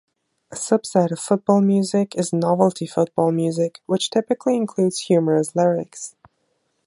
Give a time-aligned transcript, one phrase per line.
[0.49, 6.15] A subset of football music is novelty football music, which typically includes humorous lyrics.